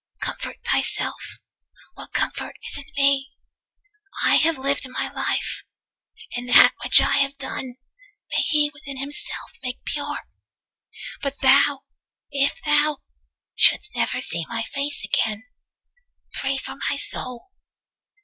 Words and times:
Comfort 0.19 0.57
thyself: 0.65 1.37
what 1.93 2.11
comfort 2.11 2.55
is 2.67 2.75
in 2.75 2.85
me? 2.97 3.29
I 4.23 4.37
have 4.37 4.57
lived 4.57 4.89
my 4.89 5.09
life, 5.11 5.63
and 6.35 6.49
that 6.49 6.73
which 6.83 6.99
I 6.99 7.17
have 7.17 7.37
done 7.37 7.75
May 8.31 8.41
He 8.41 8.71
within 8.73 8.97
Himself 8.97 9.51
make 9.61 9.85
pure! 9.85 10.21
but 11.21 11.39
thou, 11.41 11.83
245 12.33 12.49
If 12.49 12.61
thou 12.63 12.97
shouldst 13.53 13.95
never 13.95 14.21
see 14.21 14.43
my 14.49 14.63
face 14.63 15.03
again, 15.05 15.43
Pray 16.33 16.57
for 16.57 16.77
my 16.89 16.95
soul. 16.97 17.51